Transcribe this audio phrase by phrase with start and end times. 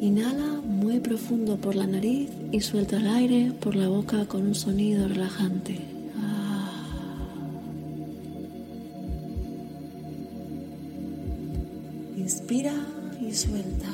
[0.00, 4.54] Inhala muy profundo por la nariz y suelta el aire por la boca con un
[4.54, 5.78] sonido relajante.
[6.16, 6.70] Ah.
[12.16, 12.72] Inspira
[13.20, 13.88] y suelta.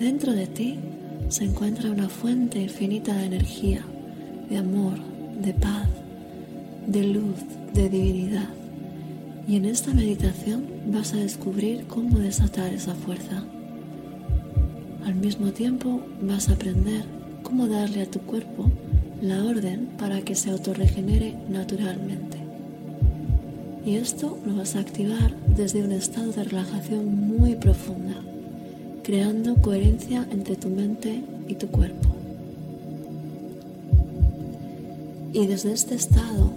[0.00, 0.76] Dentro de ti
[1.28, 3.84] se encuentra una fuente infinita de energía,
[4.50, 4.98] de amor,
[5.40, 5.88] de paz,
[6.88, 7.36] de luz,
[7.74, 8.61] de divinidad.
[9.46, 13.42] Y en esta meditación vas a descubrir cómo desatar esa fuerza.
[15.04, 17.04] Al mismo tiempo vas a aprender
[17.42, 18.70] cómo darle a tu cuerpo
[19.20, 22.38] la orden para que se autorregenere naturalmente.
[23.84, 28.14] Y esto lo vas a activar desde un estado de relajación muy profunda,
[29.02, 32.08] creando coherencia entre tu mente y tu cuerpo.
[35.32, 36.52] Y desde este estado,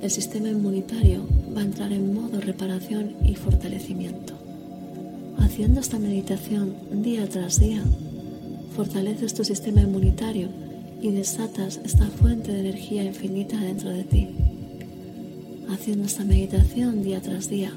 [0.00, 4.34] el sistema inmunitario va a entrar en modo reparación y fortalecimiento.
[5.38, 7.82] Haciendo esta meditación día tras día,
[8.74, 10.48] fortaleces tu sistema inmunitario
[11.00, 14.28] y desatas esta fuente de energía infinita dentro de ti.
[15.70, 17.72] Haciendo esta meditación día tras día,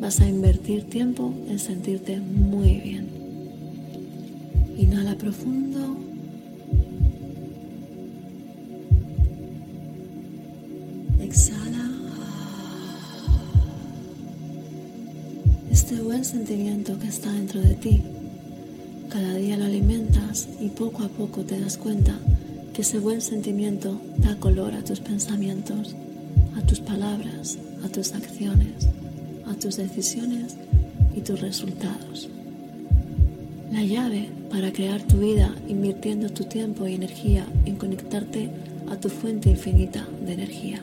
[0.00, 3.08] vas a invertir tiempo en sentirte muy bien.
[4.78, 5.95] Inhala profundo.
[16.24, 18.02] Sentimiento que está dentro de ti,
[19.08, 22.18] cada día lo alimentas y poco a poco te das cuenta
[22.72, 25.94] que ese buen sentimiento da color a tus pensamientos,
[26.56, 28.88] a tus palabras, a tus acciones,
[29.46, 30.56] a tus decisiones
[31.14, 32.28] y tus resultados.
[33.70, 38.50] La llave para crear tu vida invirtiendo tu tiempo y energía en conectarte
[38.90, 40.82] a tu fuente infinita de energía.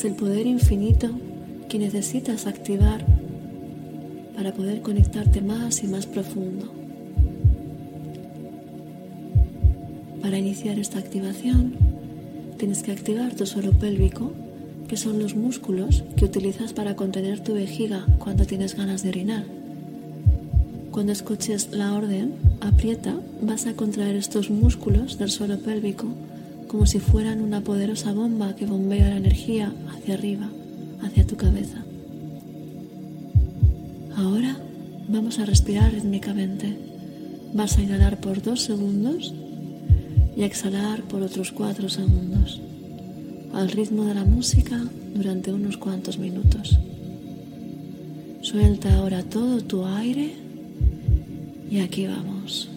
[0.00, 1.10] Es el poder infinito
[1.68, 3.04] que necesitas activar
[4.34, 6.72] para poder conectarte más y más profundo.
[10.22, 11.74] Para iniciar esta activación,
[12.56, 14.32] tienes que activar tu suelo pélvico,
[14.88, 19.44] que son los músculos que utilizas para contener tu vejiga cuando tienes ganas de orinar.
[20.92, 26.06] Cuando escuches la orden, aprieta, vas a contraer estos músculos del suelo pélvico
[26.70, 30.48] como si fueran una poderosa bomba que bombea la energía hacia arriba,
[31.02, 31.84] hacia tu cabeza.
[34.14, 34.56] Ahora
[35.08, 36.78] vamos a respirar rítmicamente.
[37.54, 39.34] Vas a inhalar por dos segundos
[40.36, 42.60] y a exhalar por otros cuatro segundos,
[43.52, 44.80] al ritmo de la música
[45.12, 46.78] durante unos cuantos minutos.
[48.42, 50.34] Suelta ahora todo tu aire
[51.68, 52.68] y aquí vamos.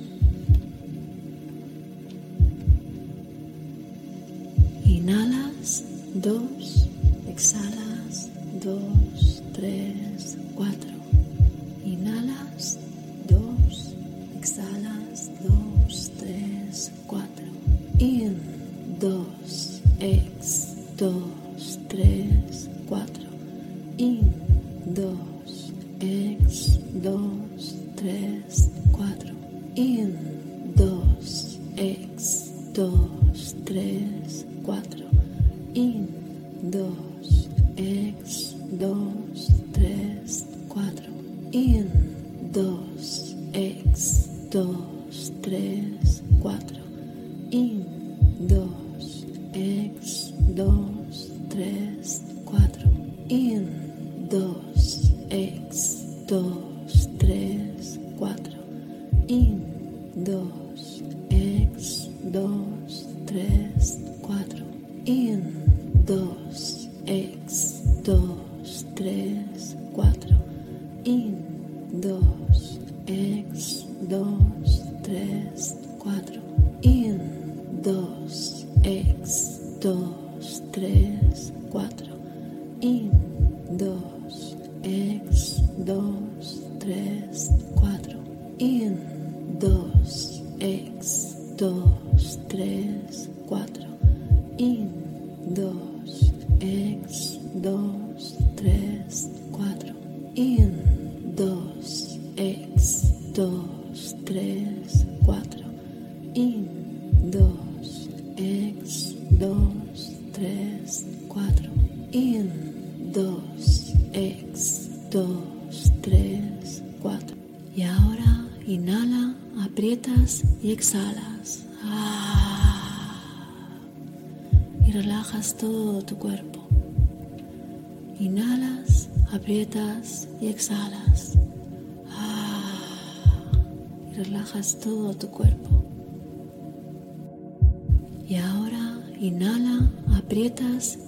[6.23, 6.87] Dos,
[7.27, 8.29] exhalas,
[8.63, 9.02] dos,
[50.53, 50.92] dors.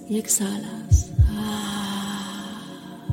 [0.08, 1.10] Y exhalas.
[1.30, 3.08] Ah,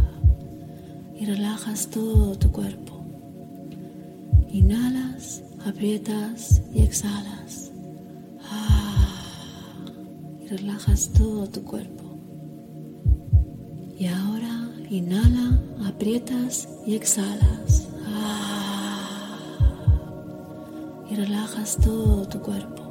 [1.20, 3.04] y relajas todo tu cuerpo.
[4.50, 7.72] Inhalas, aprietas y exhalas.
[8.50, 9.26] Ah,
[10.42, 12.04] y relajas todo tu cuerpo.
[13.98, 17.88] Y ahora inhala, aprietas y exhalas.
[18.08, 19.38] Ah,
[21.10, 22.84] y relajas todo tu cuerpo.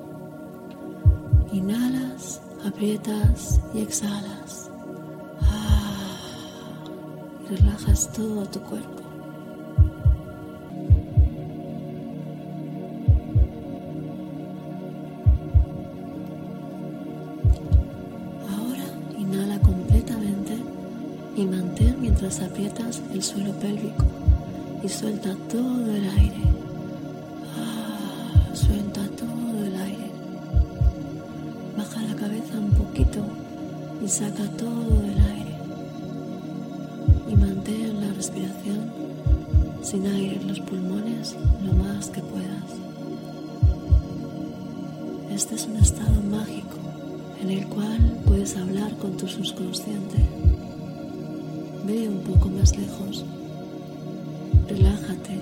[1.52, 4.70] Inhalas, aprietas y exhalas.
[5.41, 6.85] Ah,
[7.44, 9.03] y relajas todo tu cuerpo.
[22.41, 24.05] aprietas el suelo pélvico
[24.82, 26.43] y suelta todo el aire.
[27.56, 28.91] Ah, suelta
[34.04, 35.56] y saca todo el aire.
[37.31, 38.90] Y mantén la respiración
[39.82, 42.70] sin aire en los pulmones lo más que puedas.
[45.31, 46.78] Este es un estado mágico
[47.40, 50.19] en el cual puedes hablar con tu subconsciente
[51.84, 53.25] Ve un poco más lejos.
[54.69, 55.40] Relájate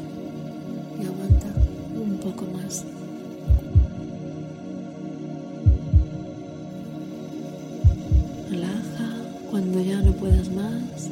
[10.30, 11.10] puedas más,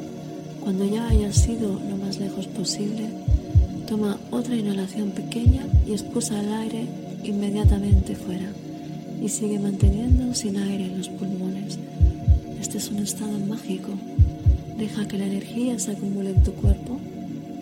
[0.61, 3.09] cuando ya hayas ido lo más lejos posible.
[3.87, 6.85] Toma otra inhalación pequeña y expulsa el aire
[7.23, 8.51] inmediatamente fuera
[9.21, 11.79] y sigue manteniendo sin aire los pulmones.
[12.61, 13.89] Este es un estado mágico
[14.77, 16.97] Deja que la energía se acumule en tu cuerpo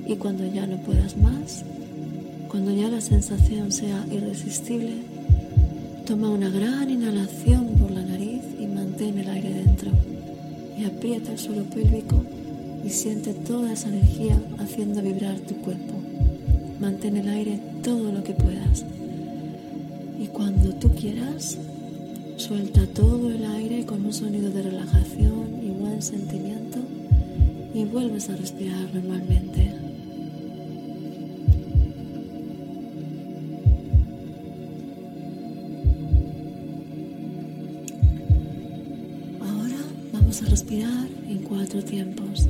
[0.05, 1.63] y cuando ya no puedas más,
[2.47, 4.97] cuando ya la sensación sea irresistible,
[6.05, 7.66] toma una gran inhalación
[11.15, 12.21] el suelo pélvico
[12.83, 15.93] y siente toda esa energía haciendo vibrar tu cuerpo.
[16.81, 18.83] Mantén el aire todo lo que puedas.
[20.19, 21.57] Y cuando tú quieras,
[22.35, 26.79] suelta todo el aire con un sonido de relajación y buen sentimiento
[27.73, 29.76] y vuelves a respirar normalmente.
[40.49, 42.47] Respirar en cuatro tiempos.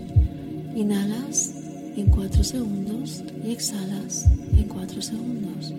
[0.75, 1.53] Inhalas
[1.95, 5.73] en cuatro segundos y exhalas en cuatro segundos.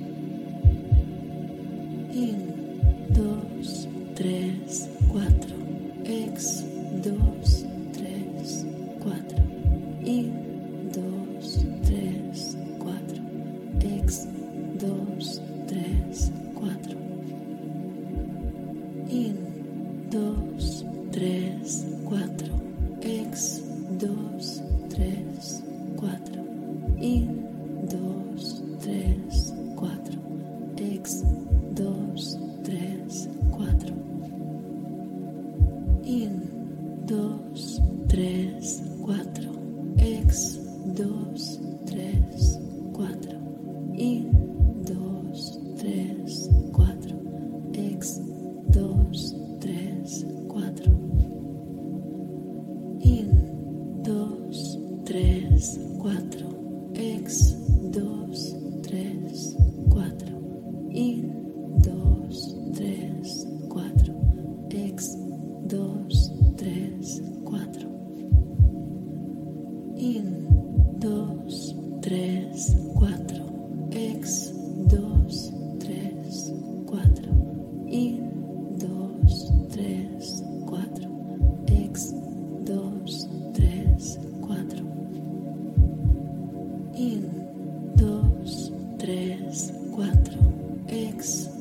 [91.19, 91.58] Thanks.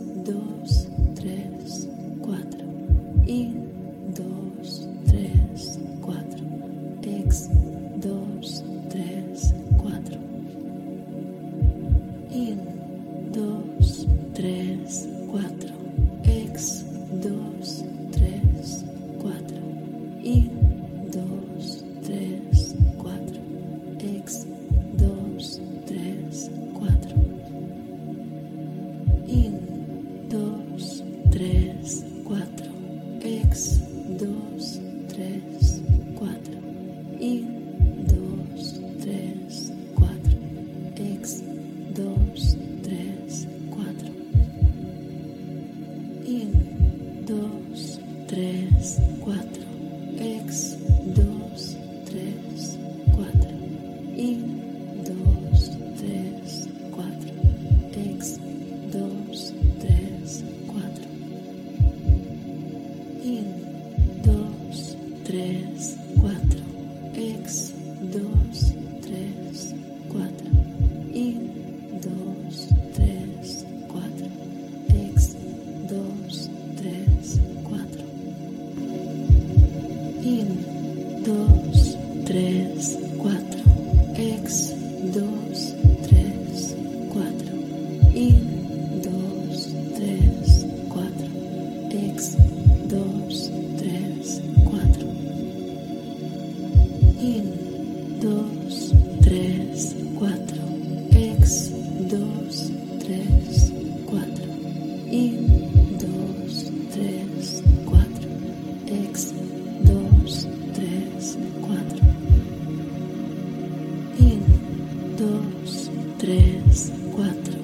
[115.27, 117.59] 2, 3, 4,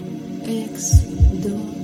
[0.45, 1.05] ex,
[1.41, 1.82] 2.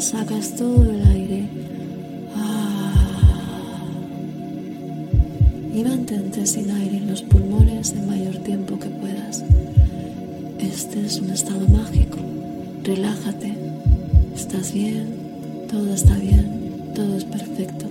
[0.00, 1.48] Sacas todo el aire.
[2.34, 3.84] Ah.
[5.74, 9.44] Y mantente sin aire en los pulmones el mayor tiempo que puedas.
[10.58, 12.18] Este es un estado mágico.
[12.84, 13.54] Relájate.
[14.34, 15.14] Estás bien.
[15.70, 16.92] Todo está bien.
[16.94, 17.87] Todo es perfecto.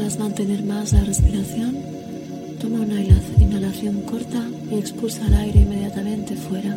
[0.00, 1.76] Puedas mantener más la respiración,
[2.58, 3.02] toma una
[3.38, 6.74] inhalación corta y expulsa el aire inmediatamente fuera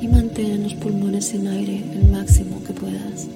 [0.00, 3.26] y mantén los pulmones sin aire el máximo que puedas.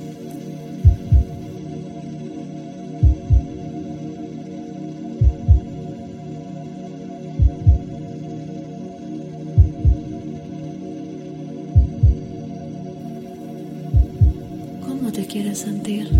[14.86, 16.11] ¿Cómo te quieres sentir?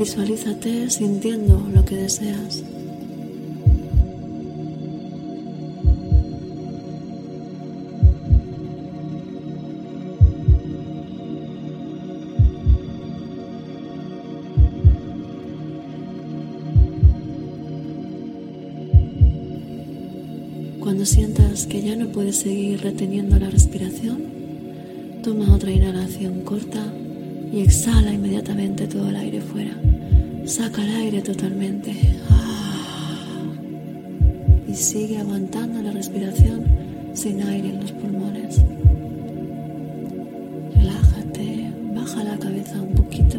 [0.00, 2.64] Visualízate sintiendo lo que deseas.
[20.78, 24.22] Cuando sientas que ya no puedes seguir reteniendo la respiración,
[25.22, 26.90] toma otra inhalación corta
[27.52, 29.89] y exhala inmediatamente todo el aire fuera.
[30.50, 31.94] Saca el aire totalmente.
[34.66, 36.64] Y sigue aguantando la respiración
[37.14, 38.60] sin aire en los pulmones.
[40.74, 43.38] Relájate, baja la cabeza un poquito.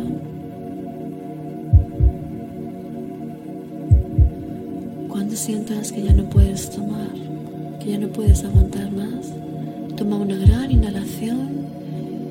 [5.09, 7.11] Cuando sientas que ya no puedes tomar,
[7.81, 9.33] que ya no puedes aguantar más,
[9.97, 11.67] toma una gran inhalación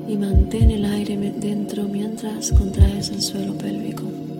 [0.07, 4.30] y mantén el aire dentro mientras contraes el suelo pélvico.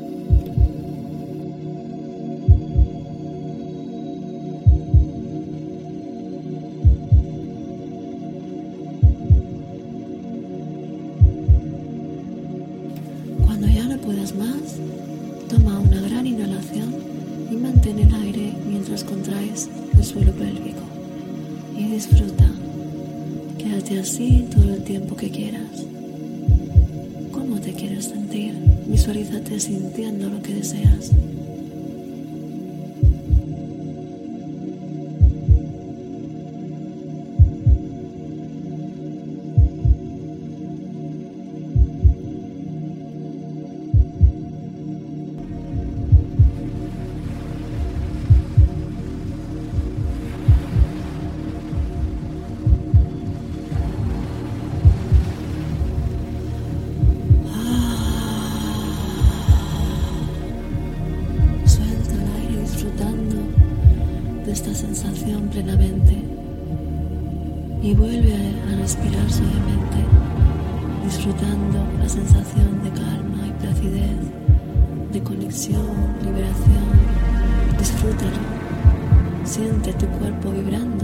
[29.62, 31.12] Sintiendo lo que deseas.
[79.44, 81.01] Siente tu cuerpo vibrando.